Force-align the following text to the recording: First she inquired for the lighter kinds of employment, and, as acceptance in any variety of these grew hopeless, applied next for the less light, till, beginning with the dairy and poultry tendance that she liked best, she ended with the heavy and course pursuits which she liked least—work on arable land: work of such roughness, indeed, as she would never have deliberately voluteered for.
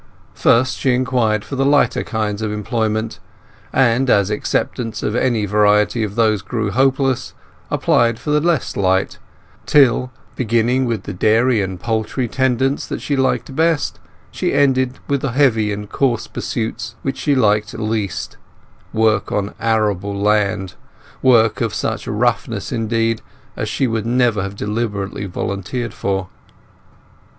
First 0.33 0.79
she 0.79 0.95
inquired 0.95 1.45
for 1.45 1.55
the 1.55 1.63
lighter 1.63 2.03
kinds 2.03 2.41
of 2.41 2.51
employment, 2.51 3.19
and, 3.71 4.09
as 4.09 4.31
acceptance 4.31 5.03
in 5.03 5.15
any 5.15 5.45
variety 5.45 6.01
of 6.03 6.15
these 6.15 6.41
grew 6.41 6.71
hopeless, 6.71 7.35
applied 7.69 8.13
next 8.15 8.21
for 8.23 8.31
the 8.31 8.41
less 8.41 8.75
light, 8.75 9.19
till, 9.67 10.11
beginning 10.35 10.85
with 10.85 11.03
the 11.03 11.13
dairy 11.13 11.61
and 11.61 11.79
poultry 11.79 12.27
tendance 12.27 12.87
that 12.87 12.99
she 12.99 13.15
liked 13.15 13.55
best, 13.55 13.99
she 14.31 14.53
ended 14.55 14.97
with 15.07 15.21
the 15.21 15.33
heavy 15.33 15.71
and 15.71 15.91
course 15.91 16.25
pursuits 16.25 16.95
which 17.03 17.19
she 17.19 17.35
liked 17.35 17.71
least—work 17.75 19.31
on 19.31 19.53
arable 19.59 20.19
land: 20.19 20.73
work 21.21 21.61
of 21.61 21.75
such 21.75 22.07
roughness, 22.07 22.71
indeed, 22.71 23.21
as 23.55 23.69
she 23.69 23.85
would 23.85 24.07
never 24.07 24.41
have 24.41 24.55
deliberately 24.55 25.27
voluteered 25.27 25.93
for. 25.93 26.27